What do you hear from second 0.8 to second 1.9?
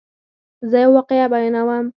یوه واقعه بیانوم.